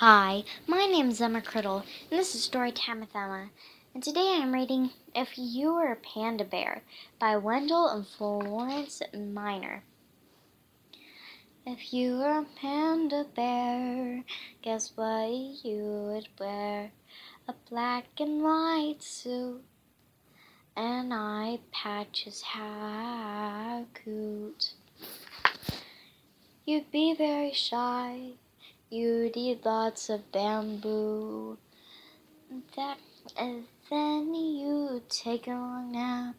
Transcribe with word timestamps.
Hi, 0.00 0.44
my 0.68 0.86
name 0.86 1.08
is 1.08 1.20
Emma 1.20 1.40
Criddle, 1.40 1.82
and 2.08 2.20
this 2.20 2.32
is 2.32 2.48
Storytime 2.48 3.00
with 3.00 3.16
Emma. 3.16 3.50
And 3.92 4.00
today 4.00 4.28
I 4.28 4.42
am 4.44 4.54
reading 4.54 4.90
If 5.12 5.30
You 5.36 5.74
Were 5.74 5.90
a 5.90 5.96
Panda 5.96 6.44
Bear 6.44 6.82
by 7.18 7.36
Wendell 7.36 7.88
and 7.88 8.06
Florence 8.06 9.02
Minor. 9.12 9.82
If 11.66 11.92
you 11.92 12.18
were 12.18 12.38
a 12.38 12.46
panda 12.60 13.26
bear, 13.34 14.22
guess 14.62 14.92
what 14.94 15.30
you 15.64 15.82
would 16.12 16.28
wear? 16.38 16.92
A 17.48 17.54
black 17.68 18.04
and 18.20 18.40
white 18.40 19.02
suit 19.02 19.64
and 20.76 21.12
eye 21.12 21.58
patches 21.72 22.42
how 22.42 23.84
cute. 24.04 24.74
You'd 26.64 26.92
be 26.92 27.16
very 27.16 27.52
shy 27.52 28.34
You'd 28.90 29.36
eat 29.36 29.66
lots 29.66 30.08
of 30.08 30.32
bamboo. 30.32 31.58
That, 32.74 32.96
and 33.36 33.64
then 33.90 34.34
you'd 34.34 35.10
take 35.10 35.46
a 35.46 35.50
long 35.50 35.92
nap. 35.92 36.36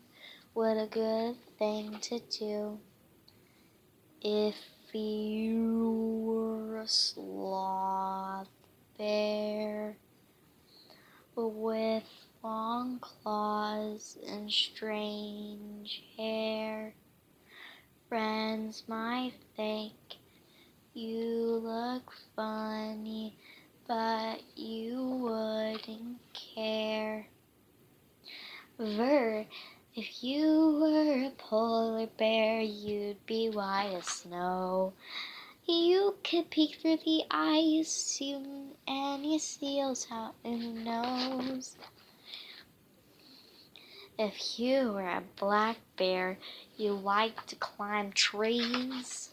What 0.54 0.76
a 0.76 0.88
good 0.88 1.36
thing 1.60 2.00
to 2.02 2.20
do. 2.20 2.80
If 4.22 4.56
you 4.94 6.24
were 6.26 6.80
a 6.80 6.88
sloth 6.88 8.48
bear 8.98 9.96
with 11.36 12.04
long 12.44 12.98
claws 13.00 14.18
and 14.28 14.52
strange 14.52 16.02
hair, 16.18 16.96
friends 18.08 18.86
might 18.88 19.34
think 19.56 19.94
you 20.96 21.29
look 22.00 22.14
funny, 22.34 23.36
but 23.86 24.40
you 24.56 25.04
wouldn't 25.22 26.20
care. 26.34 27.28
Ver, 28.78 29.46
if 29.96 30.24
you 30.24 30.80
were 30.82 31.26
a 31.26 31.32
polar 31.32 32.08
bear, 32.18 32.62
you'd 32.62 33.26
be 33.26 33.50
white 33.50 33.96
as 33.98 34.06
snow. 34.06 34.94
You 35.66 36.16
could 36.24 36.50
peek 36.50 36.76
through 36.76 37.00
the 37.04 37.24
ice, 37.30 37.92
see 37.92 38.42
any 38.88 39.38
seals 39.38 40.08
out 40.10 40.36
in 40.46 40.76
the 40.76 40.82
nose. 40.82 41.76
If 44.18 44.58
you 44.58 44.94
were 44.94 45.10
a 45.10 45.24
black 45.38 45.78
bear, 45.98 46.38
you 46.78 46.94
like 46.94 47.46
to 47.48 47.58
climb 47.58 48.14
trees. 48.14 49.32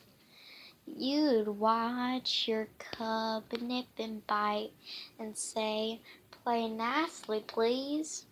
You'd 0.87 1.48
watch 1.48 2.47
your 2.47 2.69
cub 2.79 3.53
nip 3.61 3.87
and 3.98 4.25
bite 4.27 4.70
and 5.19 5.37
say, 5.37 6.01
Play 6.31 6.69
nicely, 6.69 7.41
please. 7.47 8.25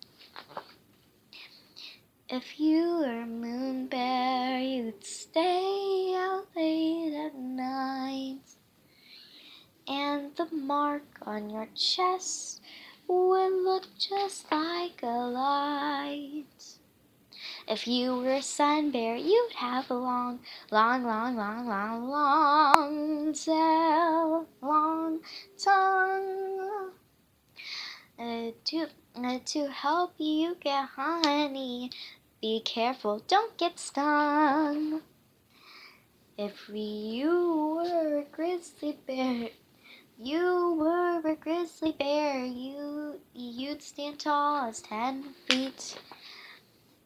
If 2.28 2.60
you 2.60 2.98
were 2.98 3.22
a 3.22 3.26
moon 3.26 3.88
bear, 3.88 4.60
you'd 4.60 5.04
stay 5.04 6.14
out 6.16 6.46
late 6.54 7.12
at 7.12 7.34
night. 7.34 8.38
And 9.88 10.34
the 10.36 10.46
mark 10.46 11.02
on 11.22 11.50
your 11.50 11.68
chest 11.74 12.62
would 13.08 13.52
look 13.64 13.84
just 13.98 14.50
like 14.50 15.02
a 15.02 15.06
light. 15.06 16.44
If 17.66 17.86
you 17.86 18.16
were 18.16 18.34
a 18.34 18.42
sun 18.42 18.90
bear, 18.90 19.16
you'd 19.16 19.54
have 19.56 19.90
a 19.90 19.94
long, 19.94 20.40
long, 20.70 21.04
long, 21.04 21.36
long, 21.36 21.66
long, 21.66 22.08
long 22.08 22.43
tail, 23.34 24.46
long 24.62 25.20
tongue. 25.58 26.90
Uh, 28.18 28.50
to, 28.64 28.86
uh, 29.16 29.38
to 29.44 29.66
help 29.66 30.14
you 30.18 30.56
get 30.60 30.88
honey, 30.90 31.90
be 32.40 32.60
careful, 32.64 33.22
don't 33.26 33.56
get 33.58 33.78
stung. 33.78 35.02
If 36.38 36.68
you 36.68 37.76
were 37.76 38.18
a 38.18 38.24
grizzly 38.24 38.98
bear, 39.06 39.48
you 40.18 40.76
were 40.78 41.20
a 41.28 41.34
grizzly 41.34 41.92
bear, 41.92 42.44
you, 42.44 43.20
you'd 43.34 43.82
stand 43.82 44.20
tall 44.20 44.68
as 44.68 44.80
ten 44.80 45.34
feet. 45.48 45.96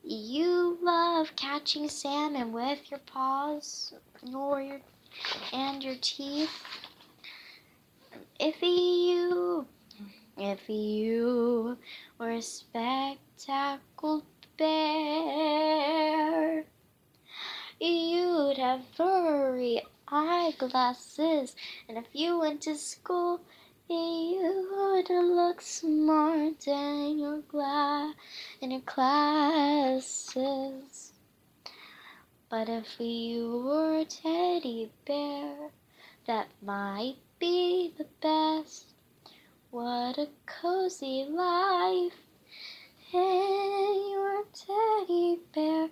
You 0.04 0.78
love 0.82 1.36
catching 1.36 1.88
salmon 1.88 2.52
with 2.52 2.90
your 2.90 3.00
paws 3.00 3.92
or 4.34 4.60
your 4.62 4.80
and 5.52 5.82
your 5.82 5.96
teeth. 6.00 6.50
If 8.38 8.62
you 8.62 9.66
if 10.36 10.68
you 10.68 11.78
were 12.18 12.30
a 12.30 12.42
spectacled 12.42 14.24
bear, 14.56 15.84
you'd 17.80 18.58
have 18.58 18.82
furry 18.96 19.82
eyeglasses, 20.06 21.56
and 21.88 21.98
if 21.98 22.06
you 22.12 22.38
went 22.38 22.62
to 22.62 22.76
school, 22.76 23.40
you 23.88 24.68
would 24.70 25.10
look 25.10 25.60
smart 25.60 26.68
in 26.68 27.18
your 27.18 27.38
glass 27.38 28.14
in 28.60 28.70
your 28.70 28.82
classes. 28.82 30.12
But 32.50 32.68
if 32.68 32.98
you 32.98 33.62
were 33.64 33.98
a 33.98 34.04
teddy 34.58 34.90
bear, 35.06 35.70
that 36.26 36.48
might 36.62 37.14
be 37.38 37.94
the 37.96 38.06
best. 38.20 38.86
What 39.70 40.18
a 40.18 40.26
cozy 40.46 41.26
life 41.30 42.18
in 43.12 44.10
your 44.10 44.42
teddy 44.52 45.38
bear 45.54 45.88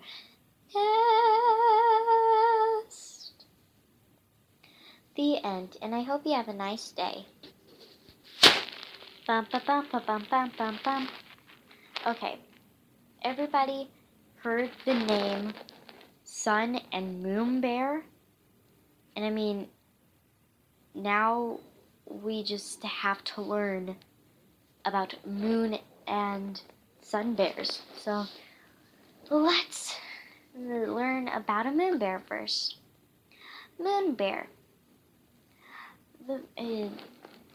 nest. 2.75 3.45
The 5.15 5.41
end, 5.45 5.77
and 5.81 5.95
I 5.95 6.01
hope 6.01 6.25
you 6.25 6.33
have 6.33 6.49
a 6.49 6.53
nice 6.53 6.91
day. 6.91 7.25
Bum, 9.25 9.47
bum, 9.49 9.61
bum, 9.65 9.87
bum, 9.91 10.25
bum, 10.29 10.51
bum, 10.57 10.79
bum. 10.83 11.07
Okay, 12.05 12.37
everybody 13.21 13.89
heard 14.35 14.71
the 14.83 14.93
name 14.93 15.53
Sun 16.25 16.81
and 16.91 17.23
Moon 17.23 17.61
Bear? 17.61 18.03
And 19.17 19.25
I 19.25 19.31
mean, 19.31 19.67
now 20.93 21.59
we 22.05 22.43
just 22.43 22.83
have 22.83 23.23
to 23.23 23.41
learn 23.41 23.95
about 24.85 25.15
moon 25.25 25.79
and 26.05 26.61
sun 27.01 27.33
bears. 27.33 27.81
So 27.97 28.25
let's 29.31 29.95
learn 30.55 31.29
about 31.29 31.65
a 31.65 31.71
moon 31.71 31.97
bear 31.97 32.19
first. 32.27 32.77
Moon 33.79 34.13
bear. 34.13 34.49
The, 36.27 36.35
uh, 36.35 36.89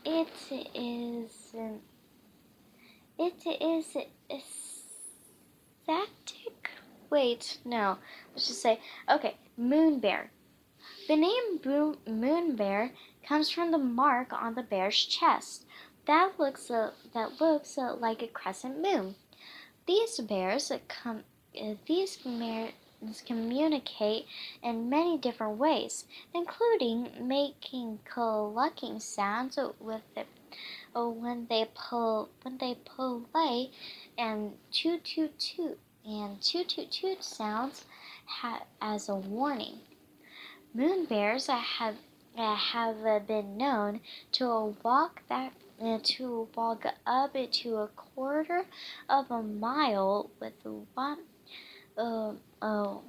it 0.05 0.29
is 0.44 1.31
it 3.17 4.09
is 4.29 4.43
static. 5.84 6.71
Wait, 7.09 7.59
no. 7.65 7.99
Let's 8.34 8.49
just 8.49 8.62
say 8.62 8.81
okay. 9.09 9.37
Moon 9.56 10.00
bear. 10.00 10.33
The 11.09 11.16
name 11.16 11.60
moon 12.06 12.56
bear 12.56 12.94
comes 13.25 13.50
from 13.50 13.70
the 13.70 13.78
mark 13.78 14.32
on 14.32 14.54
the 14.54 14.62
bear's 14.62 15.04
chest. 15.04 15.65
That 16.06 16.38
looks 16.38 16.70
uh, 16.70 16.93
that 17.15 17.41
looks 17.41 17.78
uh, 17.78 17.94
like 17.94 18.22
a 18.22 18.26
crescent 18.26 18.81
moon. 18.81 19.15
These 19.87 20.19
bears 20.20 20.72
come. 20.88 21.25
Uh, 21.60 21.75
these 21.87 22.16
bears 22.16 22.72
communicate 23.26 24.26
in 24.62 24.88
many 24.88 25.19
different 25.19 25.59
ways, 25.59 26.04
including 26.34 27.10
making 27.20 27.99
clucking 28.04 29.00
sounds 29.00 29.59
with 29.81 30.03
it 30.17 30.26
uh, 30.94 31.08
when 31.08 31.46
they 31.46 31.69
pull 31.75 32.28
when 32.43 32.58
they 32.58 32.75
pull 32.75 33.26
away, 33.35 33.70
and 34.19 34.58
toot 34.70 35.05
toot 35.05 35.38
toot 35.38 35.78
and 36.05 36.40
toot 36.40 36.69
toot 36.69 36.90
toot 36.90 37.23
sounds 37.23 37.85
ha- 38.26 38.64
as 38.81 39.08
a 39.08 39.14
warning. 39.14 39.81
Moon 40.75 41.05
bears 41.05 41.49
have 41.49 41.97
uh, 42.35 42.55
have 42.57 43.27
been 43.27 43.59
known 43.59 44.01
to 44.33 44.75
walk 44.83 45.21
that 45.29 45.53
uh, 45.83 45.99
to 46.03 46.49
walk 46.55 46.87
up 47.07 47.37
to 47.53 47.77
a 47.77 47.89
quarter 47.89 48.65
of 49.07 49.31
a 49.31 49.43
mile 49.43 50.31
with 50.41 50.55
one 50.95 51.19
uh, 51.99 52.33
oh, 52.63 53.03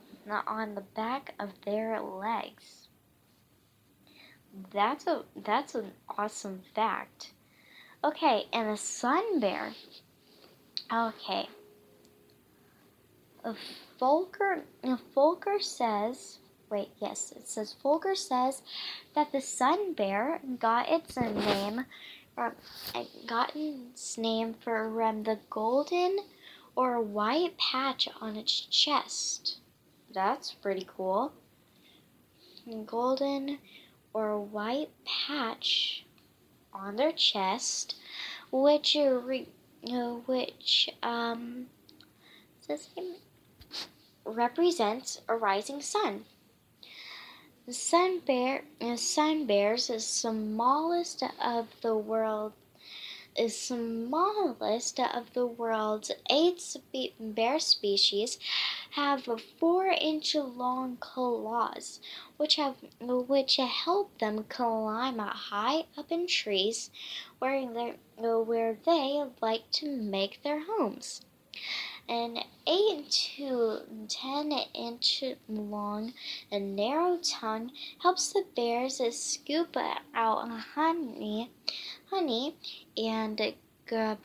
on 0.46 0.76
the 0.76 0.82
back 0.82 1.36
of 1.40 1.52
their 1.64 2.02
legs. 2.02 2.90
That's 4.74 5.08
a 5.08 5.24
that's 5.36 5.74
an 5.74 5.94
awesome 6.18 6.64
fact. 6.76 7.32
Okay, 8.04 8.44
and 8.52 8.70
the 8.70 8.78
sun 8.78 9.40
bear. 9.40 9.72
Okay. 10.92 11.48
Folker 13.98 14.64
Folker 15.14 15.60
says 15.62 16.40
wait, 16.70 16.90
yes, 17.00 17.32
it 17.36 17.48
says 17.48 17.76
Folker 17.82 18.16
says 18.16 18.62
that 19.16 19.32
the 19.32 19.42
sun 19.42 19.94
bear 19.94 20.40
got 20.60 20.90
its 20.90 21.18
name 21.18 21.86
um, 22.38 22.54
gotten 23.28 23.90
its 23.92 24.18
name 24.18 24.56
for 24.56 24.92
from 24.94 25.24
the 25.24 25.40
golden 25.50 26.18
or 26.76 27.00
white 27.00 27.58
patch 27.58 28.08
on 28.22 28.36
its 28.36 28.62
chest. 28.62 29.58
That's 30.14 30.54
pretty 30.54 30.88
cool. 30.98 31.34
Golden 32.86 33.60
or 34.14 34.40
white 34.40 34.90
patch 35.06 36.06
on 36.74 36.96
their 36.96 37.12
chest, 37.12 37.96
which 38.52 38.96
re, 38.96 39.48
uh, 39.92 40.14
which 40.26 40.90
um 41.04 41.68
represents 44.26 45.22
a 45.28 45.36
rising 45.36 45.82
sun. 45.82 46.26
The 47.66 47.74
sun 47.74 48.20
bear, 48.20 48.66
uh, 48.82 48.98
sun 48.98 49.46
bears 49.46 49.90
is 49.90 50.06
smallest 50.06 51.24
of 51.42 51.70
the 51.80 51.96
world 51.96 52.52
is 53.38 53.58
smallest 53.58 55.00
of 55.00 55.34
the 55.34 55.48
world's 55.48 56.12
eight 56.30 56.60
spe- 56.60 57.16
bear 57.18 57.60
species 57.60 58.38
have 58.92 59.28
four 59.60 59.88
inch 59.88 60.36
long 60.36 60.98
claws 60.98 62.02
which 62.36 62.58
have 62.58 62.76
which 63.00 63.56
help 63.56 64.18
them 64.20 64.44
climb 64.44 65.20
high 65.20 65.86
up 65.98 66.12
in 66.12 66.28
trees 66.28 66.92
where 67.40 67.66
where 68.18 68.78
they 68.86 69.24
like 69.42 69.72
to 69.72 69.90
make 69.90 70.44
their 70.44 70.66
homes 70.66 71.22
an 72.10 72.40
8 72.68 73.10
to 73.10 73.82
10 74.08 74.52
inch 74.74 75.24
long 75.48 76.14
and 76.52 76.76
narrow 76.76 77.18
tongue 77.18 77.72
helps 78.00 78.34
the 78.34 78.46
bears 78.56 79.02
scoop 79.16 79.78
out 80.14 80.50
honey 80.50 81.50
honey 82.10 82.56
and 82.98 83.56
grub, 83.86 84.20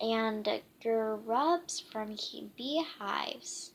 and 0.00 0.62
grubs 0.82 1.80
from 1.80 2.16
beehives 2.56 3.72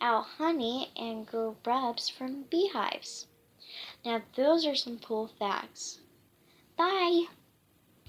out 0.00 0.24
honey 0.38 0.90
and 0.96 1.26
grubs 1.26 2.08
from 2.08 2.42
beehives. 2.44 3.26
Now, 4.04 4.22
those 4.34 4.66
are 4.66 4.74
some 4.74 4.98
cool 4.98 5.28
facts. 5.38 6.00
Bye! 6.76 7.26